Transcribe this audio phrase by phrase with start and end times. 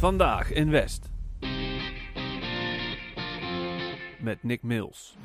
[0.00, 1.10] Vandaag in West.
[4.20, 5.16] Met Nick Mills.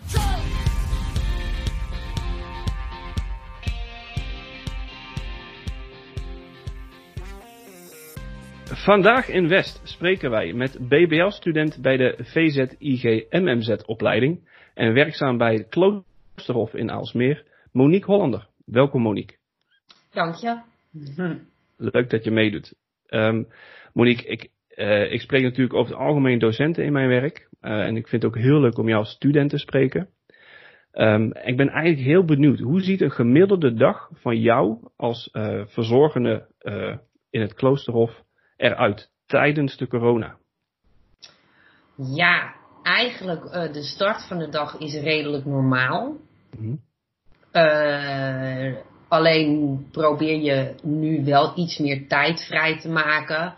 [8.66, 15.70] Vandaag in West spreken wij met BBL-student bij de VZIG MMZ-opleiding en werkzaam bij het
[15.70, 18.48] Kloosterhof in Aalsmeer, Monique Hollander.
[18.66, 19.38] Welkom Monique.
[20.12, 20.62] Dank je.
[21.78, 22.74] Leuk dat je meedoet.
[23.06, 23.44] Ehm,
[23.94, 27.48] Monique, ik, eh, ik spreek natuurlijk over het algemeen docenten in mijn werk.
[27.62, 30.10] eh, en ik vind het ook heel leuk om jou als student te spreken.
[30.92, 32.60] Ehm, ik ben eigenlijk heel benieuwd.
[32.60, 36.48] Hoe ziet een gemiddelde dag van jou als eh, verzorgende
[37.30, 38.24] in het Kloosterhof
[38.58, 40.38] eruit tijdens de corona?
[41.96, 43.42] Ja, eigenlijk
[43.74, 46.18] de start van de dag is redelijk normaal.
[46.58, 46.76] Mhm.
[49.08, 53.56] Alleen probeer je nu wel iets meer tijd vrij te maken.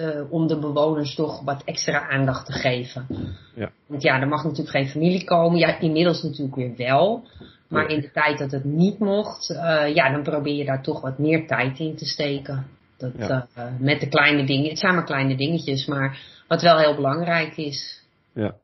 [0.00, 3.06] Uh, om de bewoners toch wat extra aandacht te geven.
[3.54, 3.70] Ja.
[3.86, 5.58] Want ja, er mag natuurlijk geen familie komen.
[5.58, 7.24] Ja, inmiddels natuurlijk weer wel.
[7.68, 11.00] Maar in de tijd dat het niet mocht, uh, ja, dan probeer je daar toch
[11.00, 12.66] wat meer tijd in te steken.
[12.98, 13.46] Dat, Ja.
[13.58, 14.68] uh, met de kleine dingen.
[14.68, 18.02] Het zijn maar kleine dingetjes, maar wat wel heel belangrijk is.
[18.34, 18.54] Ja.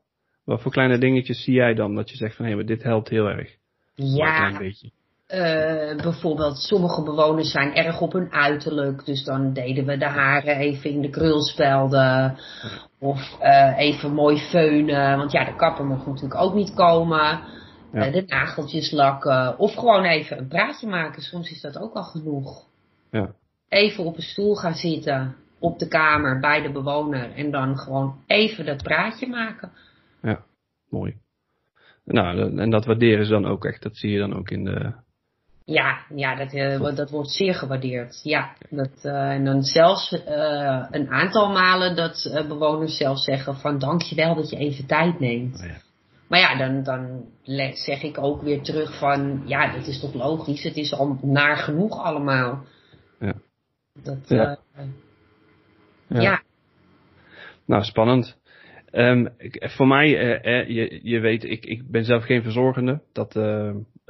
[0.43, 3.09] Wat voor kleine dingetjes zie jij dan dat je zegt van hé, maar dit helpt
[3.09, 3.55] heel erg?
[3.95, 4.91] Maar een Ja, klein beetje.
[5.33, 9.05] Uh, bijvoorbeeld, sommige bewoners zijn erg op hun uiterlijk.
[9.05, 12.37] Dus dan deden we de haren even in de krulspelden.
[12.99, 15.17] Of uh, even mooi feunen.
[15.17, 17.39] Want ja, de kapper mocht natuurlijk ook niet komen.
[17.93, 18.07] Ja.
[18.07, 19.59] Uh, de nageltjes lakken.
[19.59, 21.21] Of gewoon even een praatje maken.
[21.21, 22.65] Soms is dat ook al genoeg.
[23.11, 23.31] Ja.
[23.69, 25.35] Even op een stoel gaan zitten.
[25.59, 27.31] Op de kamer bij de bewoner.
[27.35, 29.71] En dan gewoon even dat praatje maken.
[30.21, 30.39] Ja,
[30.89, 31.17] mooi.
[32.05, 33.83] Nou, en dat waarderen ze dan ook echt.
[33.83, 34.93] Dat zie je dan ook in de.
[35.65, 38.19] Ja, ja dat, uh, dat wordt zeer gewaardeerd.
[38.23, 43.79] Ja, dat, uh, en dan zelfs uh, een aantal malen dat bewoners zelf zeggen van
[43.79, 45.59] dankjewel dat je even tijd neemt.
[45.61, 45.77] Oh ja.
[46.31, 47.25] Maar ja, dan, dan
[47.73, 50.63] zeg ik ook weer terug van ja, dat is toch logisch.
[50.63, 52.63] Het is al naar genoeg allemaal.
[53.19, 53.33] Ja.
[54.03, 54.57] Dat, ja.
[56.07, 56.21] ja.
[56.21, 56.41] ja.
[57.65, 58.37] Nou, spannend.
[58.91, 63.01] Um, ik, voor mij, eh, je, je weet, ik, ik ben zelf geen verzorgende.
[63.13, 63.35] Dat,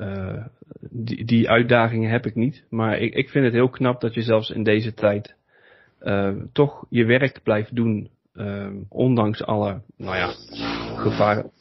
[0.02, 0.46] uh,
[0.90, 2.64] die, die uitdagingen heb ik niet.
[2.70, 5.36] Maar ik, ik vind het heel knap dat je zelfs in deze tijd
[6.02, 8.10] uh, toch je werk blijft doen.
[8.90, 10.28] ondanks alle, nou ja,
[10.96, 11.52] gevaren.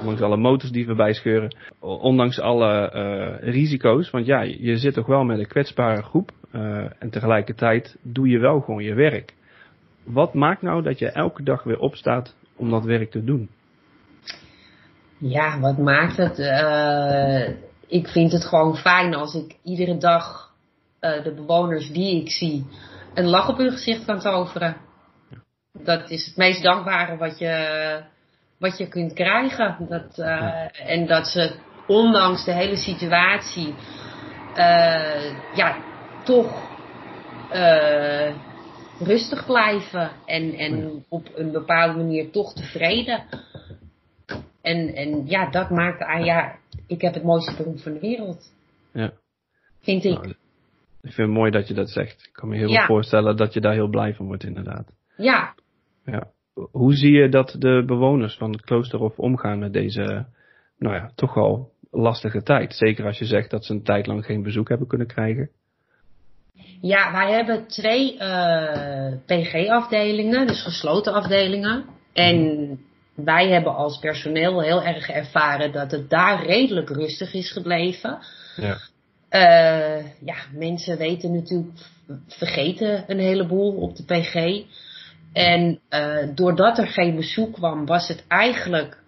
[0.00, 1.56] Ondanks alle motors die voorbij scheuren.
[1.78, 4.10] Ondanks alle uh, risico's.
[4.10, 6.30] Want ja, je zit toch wel met een kwetsbare groep.
[6.98, 9.34] en tegelijkertijd doe je wel gewoon je werk.
[10.04, 13.48] Wat maakt nou dat je elke dag weer opstaat om dat werk te doen?
[15.20, 16.38] Ja, wat maakt het?
[16.38, 17.48] Uh,
[17.86, 20.52] ik vind het gewoon fijn als ik iedere dag
[21.00, 22.66] uh, de bewoners die ik zie
[23.14, 24.76] een lach op hun gezicht kan toveren.
[25.72, 28.02] Dat is het meest dankbare wat je,
[28.58, 29.76] wat je kunt krijgen.
[29.88, 30.70] Dat, uh, ja.
[30.70, 31.54] En dat ze
[31.86, 33.74] ondanks de hele situatie
[35.54, 35.76] ja,
[36.24, 36.68] toch
[39.00, 43.24] rustig blijven en, en op een bepaalde manier toch tevreden.
[44.62, 46.56] En, en ja, dat maakt, ah ja,
[46.86, 48.52] ik heb het mooiste beroep van de wereld.
[48.92, 49.12] Ja.
[49.80, 50.12] Vind ik.
[50.12, 50.28] Nou,
[51.02, 52.26] ik vind het mooi dat je dat zegt.
[52.26, 52.78] Ik kan me heel ja.
[52.78, 54.92] goed voorstellen dat je daar heel blij van wordt, inderdaad.
[55.16, 55.54] Ja.
[56.04, 56.30] ja.
[56.70, 60.26] Hoe zie je dat de bewoners van het kloosterhof omgaan met deze,
[60.78, 62.74] nou ja, toch wel lastige tijd?
[62.74, 65.50] Zeker als je zegt dat ze een tijd lang geen bezoek hebben kunnen krijgen.
[66.80, 71.84] Ja, wij hebben twee uh, PG-afdelingen, dus gesloten afdelingen.
[72.12, 72.78] En
[73.24, 78.18] wij hebben als personeel heel erg ervaren dat het daar redelijk rustig is gebleven.
[78.56, 78.78] Ja.
[79.30, 81.78] Uh, ja, mensen weten natuurlijk,
[82.26, 84.64] vergeten een heleboel op de PG.
[85.32, 88.98] En uh, doordat er geen bezoek kwam, was het eigenlijk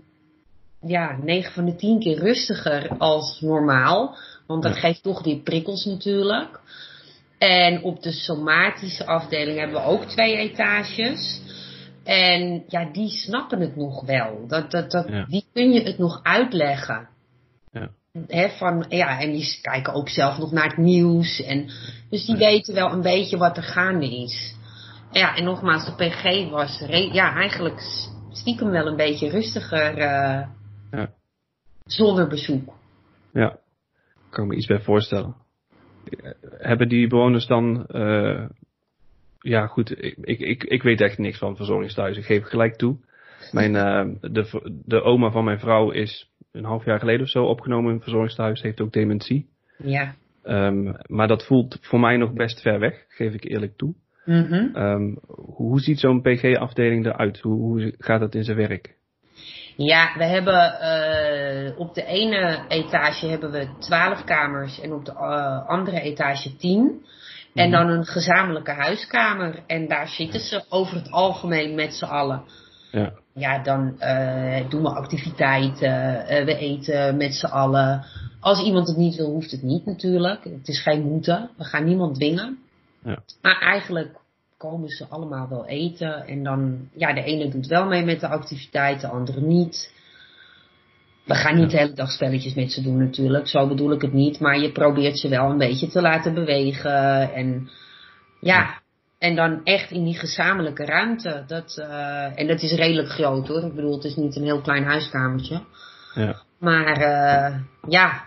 [0.86, 4.16] ja, 9 van de 10 keer rustiger als normaal.
[4.46, 6.60] Want dat geeft toch die prikkels natuurlijk.
[7.38, 11.40] En op de somatische afdeling hebben we ook twee etages.
[12.04, 14.46] En ja, die snappen het nog wel.
[14.46, 15.24] Dat, dat, dat, Ja.
[15.24, 17.08] Die kun je het nog uitleggen.
[17.72, 17.90] Ja.
[18.58, 21.42] Van, ja, en die kijken ook zelf nog naar het nieuws.
[21.42, 21.70] En,
[22.10, 24.54] dus die weten wel een beetje wat er gaande is.
[25.10, 27.80] Ja, en nogmaals, de PG was ja, eigenlijk
[28.30, 30.46] stiekem wel een beetje rustiger eh,
[30.90, 31.10] Ja.
[31.84, 32.72] zonder bezoek.
[33.32, 33.58] Ja,
[34.30, 35.34] kan ik me iets bij voorstellen.
[36.58, 38.44] Hebben die bewoners dan, eh,
[39.42, 42.96] ja goed, ik, ik, ik, ik weet echt niks van verzorgingstehuis, ik geef gelijk toe.
[43.50, 47.44] Mijn, eh, de, de oma van mijn vrouw is een half jaar geleden of zo
[47.44, 49.48] opgenomen in een verzorgingstehuis, heeft ook dementie.
[49.76, 53.94] Ja, Ehm, maar dat voelt voor mij nog best ver weg, geef ik eerlijk toe.
[54.24, 54.68] Mhm.
[54.74, 57.40] Ehm, hoe ziet zo'n PG-afdeling eruit?
[57.40, 58.94] Hoe, hoe gaat dat in zijn werk?
[59.76, 65.12] Ja, we hebben eh, op de ene etage hebben we 12 kamers en op de
[65.12, 67.04] eh, andere etage 10.
[67.54, 67.78] En Mhm.
[67.78, 69.62] dan een gezamenlijke huiskamer.
[69.66, 72.42] En daar zitten ze over het algemeen met z'n allen.
[72.90, 78.04] Ja, Ja, dan eh, doen we activiteiten, eh, we eten met z'n allen.
[78.40, 80.44] Als iemand het niet wil, hoeft het niet natuurlijk.
[80.44, 82.58] Het is geen moeten, we gaan niemand dwingen.
[83.04, 83.18] Ja.
[83.42, 84.16] Maar eigenlijk
[84.56, 86.26] komen ze allemaal wel eten.
[86.26, 89.91] En dan, ja, de ene doet wel mee met de activiteit, de andere niet.
[91.24, 94.12] We gaan niet de hele dag spelletjes met ze doen natuurlijk, zo bedoel ik het
[94.12, 94.40] niet.
[94.40, 97.32] Maar je probeert ze wel een beetje te laten bewegen.
[97.32, 97.70] En
[98.40, 98.80] ja,
[99.18, 101.44] en dan echt in die gezamenlijke ruimte.
[101.46, 103.62] Dat, eh, en dat is redelijk groot hoor.
[103.64, 105.60] Ik bedoel, het is niet een heel klein huiskamertje.
[106.14, 107.56] ja, Maar eh,
[107.88, 108.24] ja,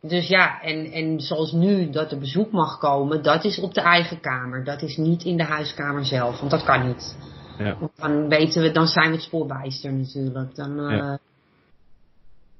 [0.00, 3.80] dus ja, en, en zoals nu dat er bezoek mag komen, dat is op de
[3.80, 4.64] eigen kamer.
[4.64, 7.16] Dat is niet in de huiskamer zelf, want dat kan niet.
[7.58, 7.76] ja.
[7.78, 10.54] Want dan weten we, dan zijn we het spoorbijster natuurlijk.
[10.54, 11.18] Dan, eh, Ja.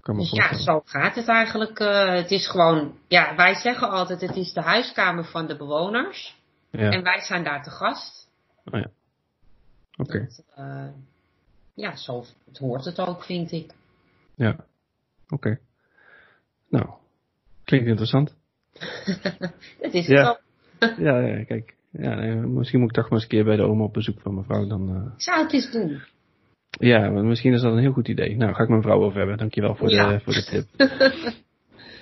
[0.03, 1.79] Dus ja, zo gaat het eigenlijk.
[1.79, 6.39] eh, het is gewoon, ja, wij zeggen altijd, het is de huiskamer van de bewoners.
[6.71, 8.29] Ja, En wij zijn daar te gast.
[8.65, 8.91] oh ja.
[9.97, 10.87] Oké, Dat, eh,
[11.75, 13.73] ja, zo het hoort het ook, vind ik.
[14.35, 14.57] ja.
[15.29, 15.59] Oké.
[16.69, 16.89] Nou,
[17.65, 18.35] klinkt interessant.
[19.81, 20.29] Het is Ja.
[20.29, 20.29] het
[20.91, 20.99] ook.
[20.99, 21.75] Ja, ja kijk.
[21.91, 24.21] Ja, nee, misschien moet ik toch maar eens een keer bij de oma op bezoek
[24.21, 24.67] van mevrouw.
[24.67, 26.03] Dan, Ik zou het eens doen.
[26.71, 28.37] Ja, misschien is dat een heel goed idee.
[28.37, 29.39] Nou, ga ik mijn vrouw over hebben.
[29.39, 30.09] Dankjewel voor, Ja.
[30.09, 30.67] de, voor de tip.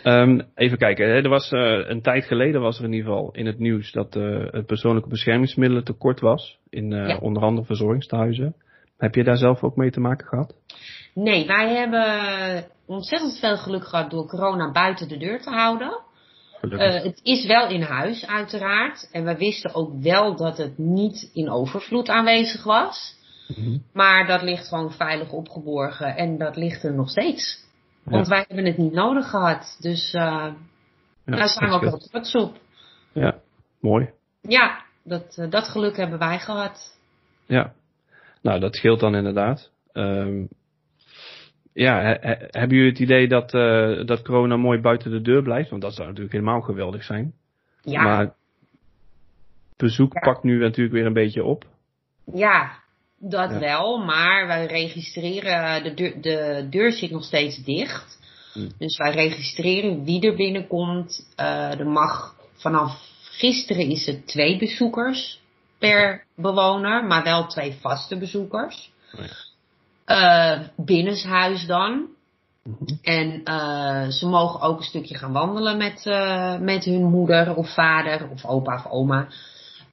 [0.03, 1.07] Ehm, even kijken.
[1.09, 1.15] Hè.
[1.23, 4.17] Er was, eh, een tijd geleden was er in ieder geval in het nieuws dat
[4.17, 6.59] eh, het persoonlijke beschermingsmiddelen tekort was.
[6.71, 7.17] In eh, Ja.
[7.19, 8.55] onder andere verzorgingstehuizen.
[8.99, 10.55] Heb je daar zelf ook mee te maken gehad?
[11.15, 16.01] Nee, wij hebben ontzettend veel geluk gehad door corona buiten de deur te houden.
[16.61, 16.95] Gelukkig.
[16.95, 19.09] Eh, het is wel in huis, uiteraard.
[19.13, 23.17] En we wisten ook wel dat het niet in overvloed aanwezig was.
[23.57, 23.79] Mhm.
[23.93, 27.67] Maar dat ligt gewoon veilig opgeborgen en dat ligt er nog steeds.
[28.05, 29.77] Want wij hebben het niet nodig gehad.
[29.81, 30.55] Dus Ja,
[31.25, 32.57] daar zijn we ook wel trots op.
[33.13, 33.39] Ja,
[33.81, 34.11] mooi.
[34.43, 36.99] Ja, dat, eh, dat geluk hebben wij gehad.
[37.47, 37.73] Ja.
[38.43, 39.71] Nou, dat scheelt dan inderdaad.
[39.93, 40.45] Ehm,
[41.73, 45.43] ja, he- he- hebben jullie het idee dat, eh, dat corona mooi buiten de deur
[45.43, 45.71] blijft?
[45.71, 47.33] Want dat zou natuurlijk helemaal geweldig zijn.
[47.83, 48.35] Ja, Maar
[49.77, 50.21] bezoek Ja.
[50.21, 51.65] pakt nu natuurlijk weer een beetje op.
[52.33, 52.87] ja
[53.19, 53.59] dat Ja.
[53.59, 53.99] wel.
[53.99, 58.19] Maar wij registreren, de deur, de deur zit nog steeds dicht.
[58.53, 58.69] Hm.
[58.79, 61.29] Dus wij registreren wie er binnenkomt.
[61.37, 65.41] Eh, er mag vanaf gisteren is het twee bezoekers
[65.79, 68.91] per bewoner, maar wel twee vaste bezoekers.
[69.15, 69.37] Oh ja.
[70.05, 72.07] Eh, binnenshuis dan.
[72.63, 72.95] Mhm.
[73.03, 77.75] En eh, ze mogen ook een stukje gaan wandelen met, eh, met hun moeder of
[77.75, 79.29] vader of opa of oma.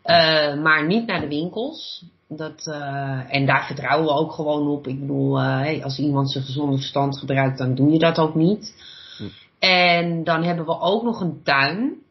[0.01, 2.03] Eh, maar niet naar de winkels.
[2.27, 4.87] Dat, eh, en daar vertrouwen we ook gewoon op.
[4.87, 8.35] Ik bedoel, eh, hey, als iemand zijn gezonde verstand gebruikt, dan doe je dat ook
[8.35, 8.73] niet.
[9.17, 9.23] Hm.
[9.59, 12.03] En dan hebben we ook nog een tuin.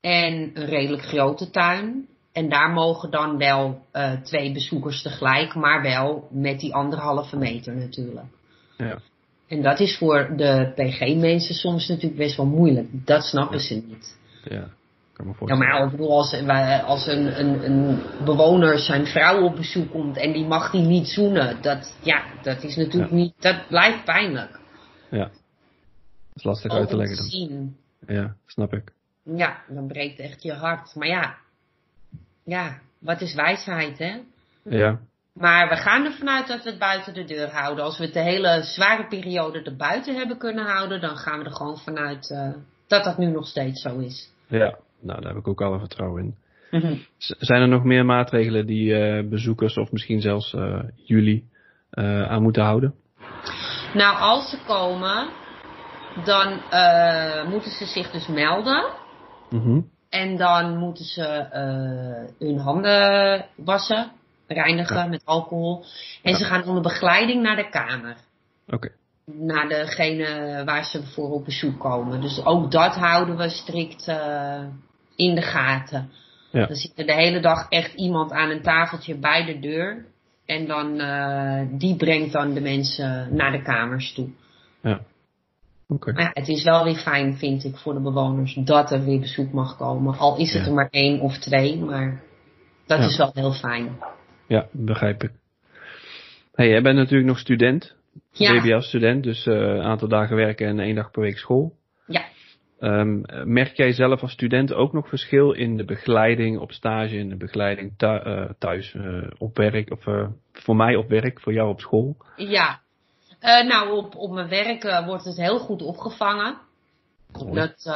[0.00, 2.06] En een redelijk grote tuin.
[2.32, 7.76] En daar mogen dan wel eh, twee bezoekers tegelijk, maar wel met die anderhalve meter
[7.76, 8.26] natuurlijk.
[8.76, 8.98] Ja.
[9.48, 12.88] En dat is voor de PG-mensen soms natuurlijk best wel moeilijk.
[13.06, 13.64] Dat snappen Ja.
[13.64, 14.18] ze niet.
[14.44, 14.68] Ja,
[15.44, 16.32] Ja, maar ik bedoel, als,
[17.06, 21.62] een, een, een bewoner zijn vrouw op bezoek komt en die mag die niet zoenen,
[21.62, 23.16] dat, ja, dat is natuurlijk Ja.
[23.16, 24.58] niet, dat blijft pijnlijk.
[25.10, 25.24] Ja.
[25.24, 27.26] Dat is lastig Ook uit te leggen dan.
[27.26, 27.76] zien.
[28.06, 28.92] Ja, snap ik.
[29.22, 30.94] Ja, dan breekt echt je hart.
[30.94, 31.34] Maar ja,
[32.44, 34.16] ja, wat is wijsheid, hè?
[34.62, 34.98] Ja,
[35.32, 37.84] Maar we gaan ervan uit dat we het buiten de deur houden.
[37.84, 41.44] Als we het de hele zware periode er buiten hebben kunnen houden, dan gaan we
[41.44, 42.50] er gewoon vanuit eh,
[42.86, 44.30] dat dat nu nog steeds zo is.
[44.46, 44.78] ja.
[45.00, 46.22] Nou, daar heb ik ook alle vertrouwen
[46.70, 47.06] in.
[47.16, 51.48] Z- Zijn er nog meer maatregelen die eh, bezoekers of misschien zelfs eh, jullie
[51.90, 52.94] eh, aan moeten houden?
[53.94, 55.28] Nou, als ze komen,
[56.24, 56.60] dan
[57.50, 58.84] moeten ze zich dus melden.
[59.50, 59.80] Mhm.
[60.08, 61.46] En dan moeten ze
[62.38, 64.10] hun handen wassen,
[64.46, 65.06] reinigen Ja.
[65.06, 65.84] met alcohol.
[66.22, 66.38] En Ja.
[66.38, 68.16] ze gaan onder begeleiding naar de kamer.
[68.66, 68.90] Oké.
[69.24, 72.20] Naar degene waar ze voor op bezoek komen.
[72.20, 74.08] Dus ook dat houden we strikt
[75.18, 76.10] in de gaten.
[76.50, 76.66] Ja.
[76.66, 80.04] Dan zit er de hele dag echt iemand aan een tafeltje bij de deur.
[80.46, 84.28] En dan, eh, die brengt dan de mensen naar de kamers toe.
[84.82, 85.00] Ja.
[85.88, 86.12] Oké.
[86.12, 89.20] Maar ja, het is wel weer fijn, vind ik, voor de bewoners dat er weer
[89.20, 90.18] bezoek mag komen.
[90.18, 90.68] Al is het Ja.
[90.68, 92.20] er maar één of twee, maar
[92.86, 93.04] dat Ja.
[93.06, 93.98] is wel heel fijn.
[94.46, 95.30] Ja, begrijp ik.
[96.54, 97.96] Hey, jij bent natuurlijk nog student.
[98.32, 101.72] Ja, BBL-student, dus eh, een aantal dagen werken en één dag per week school.
[102.78, 103.20] Ehm,
[103.52, 107.36] merk jij zelf als student ook nog verschil in de begeleiding op stage, in de
[107.36, 108.96] begeleiding thu- thuis,
[109.38, 110.04] op werk, of
[110.52, 112.16] voor mij op werk, voor jou op school?
[112.36, 112.80] Ja,
[113.40, 116.58] nou op, op mijn werk wordt het heel goed opgevangen.
[117.52, 117.92] Dat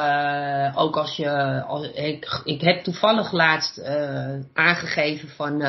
[0.75, 3.83] ook als je, als, ik, ik heb toevallig laatst
[4.53, 5.61] aangegeven van,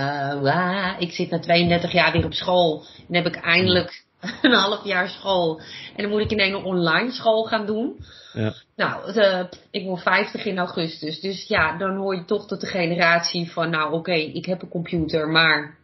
[0.99, 4.04] ik zit na 32 jaar weer op school en heb ik eindelijk
[4.43, 5.61] een half jaar school
[5.97, 8.05] en dan moet ik in een online school gaan doen.
[8.33, 8.55] Ja.
[8.77, 12.67] Nou, de, ik word 50 in augustus, dus ja, dan hoor je toch tot de
[12.67, 15.77] generatie van, nou oké, okay, ik heb een computer, maar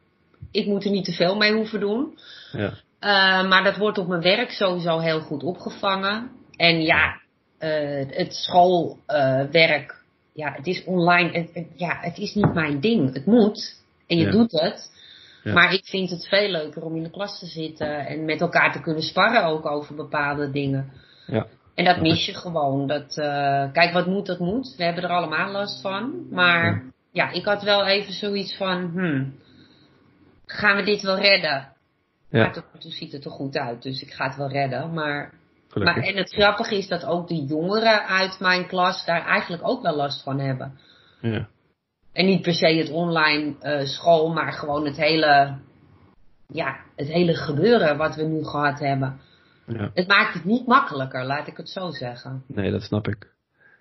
[0.51, 2.19] ik moet er niet te veel mee hoeven doen.
[2.53, 2.73] Ja.
[3.43, 6.31] maar dat wordt op mijn werk sowieso heel goed opgevangen.
[6.57, 7.21] En ja,
[7.61, 9.97] uh, het schoolwerk, uh,
[10.33, 13.15] ja, het is online, het, het, ja, het is niet mijn ding.
[13.15, 14.31] Het moet en je Ja.
[14.31, 14.91] doet het.
[15.43, 15.53] Ja.
[15.53, 18.73] Maar ik vind het veel leuker om in de klas te zitten en met elkaar
[18.73, 20.93] te kunnen sparren ook over bepaalde dingen.
[21.27, 21.47] Ja.
[21.75, 22.87] En dat mis je gewoon.
[22.87, 24.75] Dat, uh, kijk, wat moet, dat moet.
[24.77, 26.27] We hebben er allemaal last van.
[26.31, 26.83] Maar
[27.13, 29.35] ja, ik had wel even zoiets van, hmm,
[30.47, 31.69] gaan we dit wel redden?
[32.31, 32.43] Ja.
[32.43, 34.93] Maar tot nu toe ziet het er goed uit, dus ik ga het wel redden.
[34.93, 35.33] Maar
[35.69, 35.97] Gelukkig.
[35.97, 39.83] maar, en het grappige is dat ook de jongeren uit mijn klas daar eigenlijk ook
[39.83, 40.79] wel last van hebben.
[41.21, 41.49] Ja.
[42.13, 45.59] En niet per se het online uh, school, maar gewoon het hele,
[46.49, 49.21] ja, het hele gebeuren wat we nu gehad hebben.
[49.67, 49.91] Ja.
[49.95, 52.45] Het maakt het niet makkelijker, laat ik het zo zeggen.
[52.47, 53.33] Nee, dat snap ik.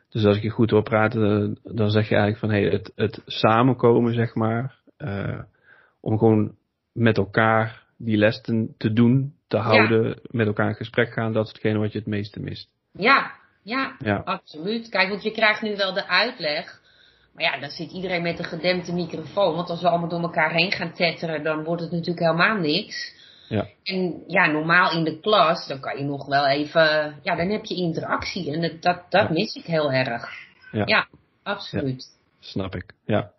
[0.09, 2.91] Dus als ik je goed hoor praten, eh, dan zeg je eigenlijk van hey, het,
[2.95, 5.39] het samenkomen, zeg maar, uh,
[5.99, 6.55] om gewoon
[6.91, 11.45] met elkaar die les te, te doen, te houden, met elkaar in gesprek gaan, dat
[11.45, 12.69] is hetgene wat je het meeste mist.
[12.91, 13.31] Ja,
[13.63, 14.21] ja, Ja.
[14.25, 14.89] absoluut.
[14.89, 16.78] Kijk, want je krijgt nu wel de uitleg.
[17.39, 19.55] Maar ja, dan zit iedereen met een gedempte microfoon.
[19.55, 23.13] Want als we allemaal door elkaar heen gaan tetteren, dan wordt het natuurlijk helemaal niks.
[23.49, 23.67] Ja.
[23.83, 27.65] En ja, normaal in de klas, dan kan je nog wel even, ja, dan heb
[27.65, 28.53] je interactie.
[28.53, 29.31] En dat, dat, dat Ja.
[29.33, 30.29] mis ik heel erg.
[30.71, 31.07] Ja.
[31.43, 32.05] absoluut.
[32.39, 33.31] Snap ik, ja.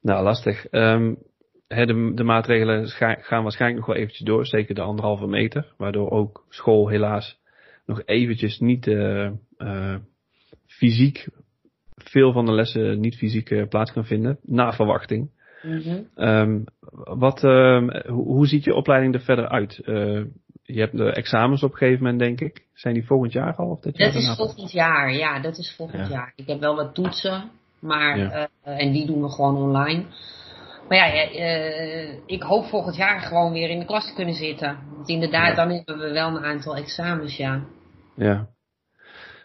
[0.00, 0.66] Nou, lastig.
[0.66, 1.14] Ehm,
[1.68, 6.44] de, de maatregelen gaan waarschijnlijk nog wel eventjes door, zeker de anderhalve meter, waardoor ook
[6.48, 7.38] school helaas
[7.86, 9.96] nog eventjes niet eh, eh,
[10.66, 11.28] fysiek,
[12.12, 15.30] veel van de lessen niet fysiek eh, plaats kan vinden, na verwachting.
[15.62, 16.00] Mhm.
[16.14, 16.60] Ehm,
[17.18, 19.78] wat, ehm, hoe, hoe ziet je opleiding er verder uit?
[19.78, 20.22] Eh,
[20.62, 22.66] je hebt de examens op een gegeven moment, denk ik.
[22.74, 23.68] Zijn die volgend jaar al?
[23.70, 26.08] Of dit jaar Dat is volgend jaar, ja, dat is volgend Ja.
[26.14, 26.32] jaar.
[26.36, 27.50] Ik heb wel wat toetsen,
[27.80, 28.48] maar, Ja.
[28.62, 30.04] eh, en die doen we gewoon online.
[30.88, 34.78] Maar ja, eh, ik hoop volgend jaar gewoon weer in de klas te kunnen zitten.
[34.96, 35.54] Want inderdaad, Ja.
[35.54, 37.64] dan hebben we wel een aantal examens, ja.
[38.16, 38.48] Ja.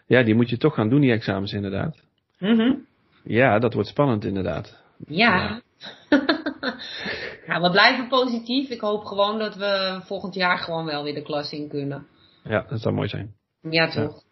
[0.06, 2.06] ja, die moet je toch gaan doen, die examens inderdaad.
[2.38, 2.74] Mhm.
[3.24, 4.82] Ja, dat wordt spannend inderdaad.
[5.06, 5.60] Ja.
[7.46, 8.70] ja, we blijven positief.
[8.70, 12.06] Ik hoop gewoon dat we volgend jaar gewoon wel weer de klas in kunnen.
[12.44, 13.34] Ja, dat zou mooi zijn.
[13.60, 14.22] Ja, toch?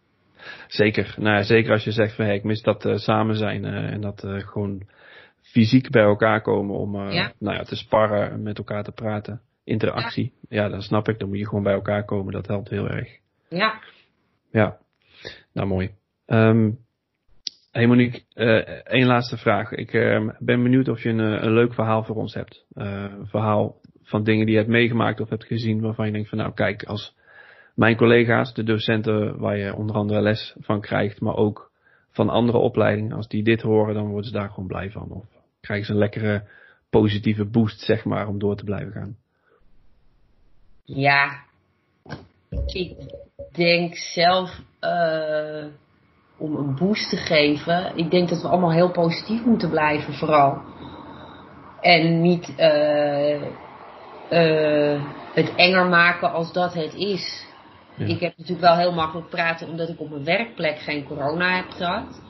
[0.66, 1.14] Zeker.
[1.18, 3.92] Nou ja, zeker als je zegt van hey, ik mis dat eh, samen zijn eh,
[3.92, 4.82] en dat eh, gewoon
[5.40, 7.32] fysiek bij elkaar komen om Ja.
[7.38, 9.40] nou ja, te sparren en met elkaar te praten.
[9.64, 10.32] Interactie.
[10.48, 10.68] Ja.
[10.68, 11.18] dat snap ik.
[11.18, 12.32] Dan moet je gewoon bij elkaar komen.
[12.32, 13.08] Dat helpt heel erg.
[13.48, 13.80] Ja.
[14.50, 14.78] Ja,
[15.52, 15.94] nou mooi.
[16.26, 16.70] Ehm
[17.76, 19.70] hey Monique, eh één laatste vraag.
[19.72, 22.64] Ik ehm, ben benieuwd of je een, eh, een leuk verhaal voor ons hebt.
[22.74, 26.28] Eh, een verhaal van dingen die je hebt meegemaakt of hebt gezien waarvan je denkt
[26.28, 27.16] van nou kijk, als
[27.74, 31.70] mijn collega's, de docenten waar je onder andere les van krijgt, maar ook
[32.10, 35.10] van andere opleidingen, als die dit horen, dan worden ze daar gewoon blij van.
[35.10, 35.24] Of
[35.60, 36.48] krijgen ze een lekkere
[36.90, 39.16] positieve boost, zeg maar, om door te blijven gaan.
[40.84, 41.44] Ja.
[42.66, 42.96] Ik
[43.52, 44.60] denk zelf,
[46.38, 50.62] om een boost te geven, ik denk dat we allemaal heel positief moeten blijven, vooral.
[51.80, 53.42] En niet eh,
[54.28, 55.02] eh,
[55.34, 57.44] het enger maken als dat het is.
[57.94, 58.06] Ja.
[58.06, 61.70] Ik heb natuurlijk wel heel makkelijk praten omdat ik op mijn werkplek geen corona heb
[61.70, 62.20] gehad.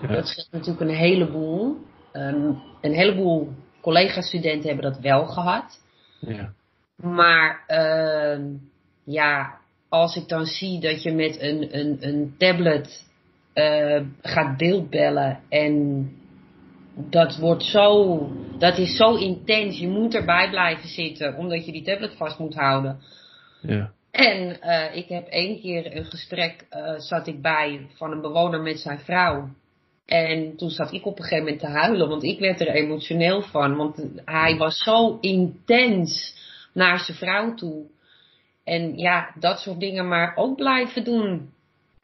[0.00, 0.08] Ja.
[0.08, 1.76] Dat scheelt natuurlijk een heleboel.
[2.12, 5.80] Ehm, een heleboel collega-studenten hebben dat wel gehad.
[6.20, 6.52] Ja.
[6.96, 8.42] Maar ehm,
[9.04, 9.58] ja,
[9.88, 13.04] als ik dan zie dat je met een, een, een tablet
[13.54, 16.08] eh, gaat beeldbellen en
[16.96, 18.18] dat wordt zo,
[18.58, 19.78] dat is zo intens.
[19.78, 23.00] Je moet erbij blijven zitten omdat je die tablet vast moet houden.
[23.60, 23.92] Ja.
[24.10, 28.60] En eh, ik heb één keer een gesprek, eh, zat ik bij van een bewoner
[28.60, 29.48] met zijn vrouw.
[30.06, 33.42] En toen zat ik op een gegeven moment te huilen, want ik werd er emotioneel
[33.42, 33.76] van.
[33.76, 36.36] Want hij was zo intens
[36.72, 37.84] naar zijn vrouw toe.
[38.64, 41.52] En ja, dat soort dingen maar ook blijven doen.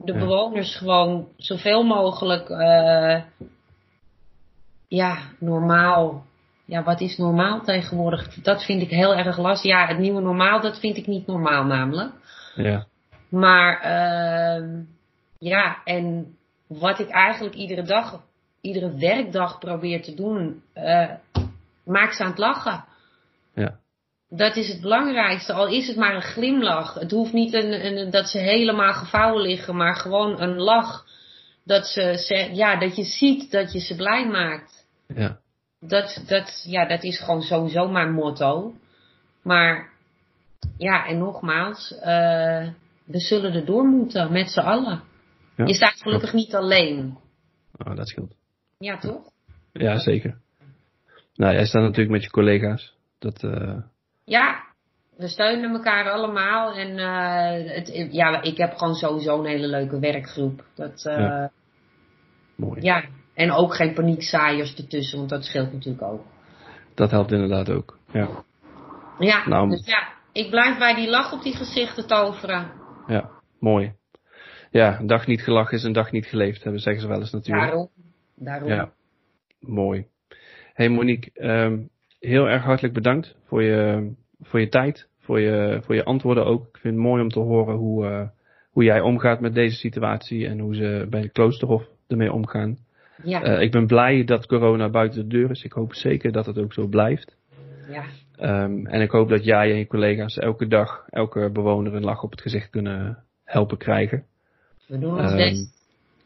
[0.04, 0.18] De Ja.
[0.18, 3.22] bewoners gewoon zoveel mogelijk, eh,
[4.88, 6.24] ja, normaal.
[6.64, 8.34] Ja, wat is normaal tegenwoordig?
[8.34, 9.70] Dat vind ik heel erg lastig.
[9.70, 12.12] Ja, het nieuwe normaal, dat vind ik niet normaal namelijk.
[12.54, 12.86] Ja.
[13.28, 14.82] Maar ehm
[15.38, 18.22] ja, en wat ik eigenlijk iedere dag,
[18.60, 21.10] iedere werkdag probeer te doen, uh,
[21.84, 22.84] maak ze aan het lachen.
[23.54, 23.78] Ja.
[24.32, 26.94] Dat is het belangrijkste, al is het maar een glimlach.
[26.94, 31.06] Het hoeft niet een, een, dat ze helemaal gevouwen liggen, maar gewoon een lach.
[31.64, 34.86] Dat, ze, ja, dat je ziet dat je ze blij maakt.
[35.06, 35.38] Ja.
[35.80, 38.74] Dat, dat, ja, dat is gewoon sowieso mijn motto.
[39.42, 39.90] Maar
[40.76, 42.68] ja, en nogmaals, uh,
[43.04, 45.02] we zullen er door moeten met z'n allen.
[45.56, 45.66] Ja.
[45.66, 47.18] Je staat gelukkig niet alleen.
[47.76, 48.34] Oh, dat scheelt.
[48.78, 49.32] Ja, toch?
[49.72, 50.38] Ja, zeker.
[51.34, 52.94] Nou, jij staat natuurlijk met je collega's.
[53.18, 53.78] Dat, uh...
[54.30, 54.64] Ja,
[55.16, 56.74] we steunen elkaar allemaal.
[56.74, 60.64] En uh, het, ja, ik heb gewoon sowieso een hele leuke werkgroep.
[60.74, 61.50] Dat, uh, ja.
[62.56, 62.80] Mooi.
[62.82, 66.24] Ja, en ook geen paniekzaaiers ertussen, want dat scheelt natuurlijk ook.
[66.94, 68.28] Dat helpt inderdaad ook, ja.
[69.18, 72.70] Ja, nou, dus ja, ik blijf bij die lach op die gezichten toveren.
[73.06, 73.94] Ja, mooi.
[74.70, 77.32] Ja, een dag niet gelachen is een dag niet geleefd, hebben zeggen ze wel eens
[77.32, 77.66] natuurlijk.
[77.66, 77.88] Daarom.
[78.36, 78.68] Daarom.
[78.68, 78.92] Ja,
[79.60, 80.06] mooi.
[80.74, 84.10] Hey Monique, um, heel erg hartelijk bedankt voor je,
[84.40, 86.66] voor je tijd, voor je, voor je antwoorden ook.
[86.66, 88.28] Ik vind het mooi om te horen hoe, uh,
[88.70, 92.78] hoe jij omgaat met deze situatie en hoe ze bij de kloosterhof ermee omgaan.
[93.22, 93.44] Ja.
[93.44, 95.64] Uh, ik ben blij dat corona buiten de deur is.
[95.64, 97.36] Ik hoop zeker dat het ook zo blijft.
[97.88, 98.04] Ja.
[98.64, 102.22] Um, en ik hoop dat jij en je collega's elke dag, elke bewoner een lach
[102.22, 104.24] op het gezicht kunnen helpen krijgen.
[104.86, 105.78] We doen ons um, best.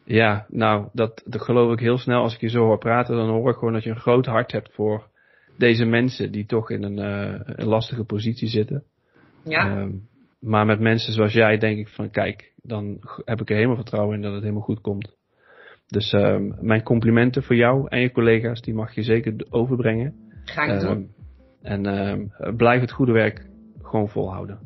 [0.03, 2.21] Ja, nou, dat, dat geloof ik heel snel.
[2.21, 4.51] Als ik je zo hoor praten, dan hoor ik gewoon dat je een groot hart
[4.51, 5.07] hebt voor
[5.57, 8.83] deze mensen die toch in een, uh, een lastige positie zitten.
[9.43, 9.77] Ja.
[9.77, 10.07] Um,
[10.39, 14.15] maar met mensen zoals jij denk ik van, kijk, dan heb ik er helemaal vertrouwen
[14.15, 15.15] in dat het helemaal goed komt.
[15.87, 20.15] Dus um, mijn complimenten voor jou en je collega's, die mag je zeker overbrengen.
[20.43, 21.13] Ga ik doen.
[21.61, 23.45] En uh, blijf het goede werk
[23.81, 24.59] gewoon volhouden.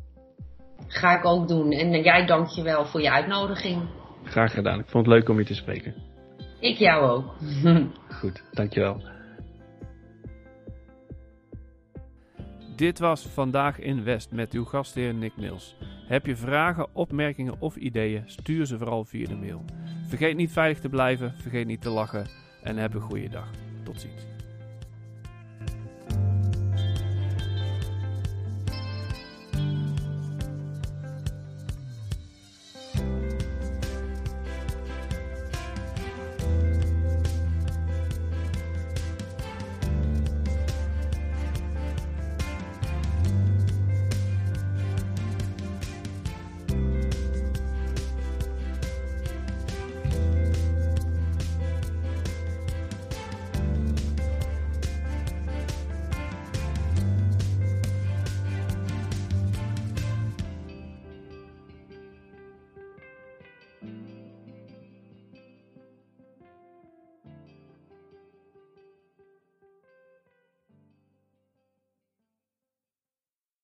[0.87, 1.71] Ga ik ook doen.
[1.71, 3.81] En jij dank je wel voor je uitnodiging.
[4.23, 4.79] Graag gedaan.
[4.79, 5.93] Ik vond het leuk om je te spreken.
[6.59, 7.35] Ik jou ook.
[8.19, 9.01] Goed, dankjewel.
[12.79, 15.75] Dit was Vandaag in West met uw gastheer Nick Mills.
[16.07, 19.65] Heb je vragen, opmerkingen of ideeën, stuur ze vooral via de mail.
[20.07, 22.27] Vergeet niet veilig te blijven, vergeet niet te lachen
[22.63, 23.49] en heb een goede dag.
[23.83, 24.38] Tot ziens.